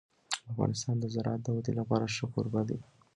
[0.51, 2.79] افغانستان د زراعت د ودې لپاره ښه کوربه دی.